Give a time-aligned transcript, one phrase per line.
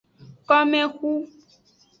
[0.49, 1.11] Komexu.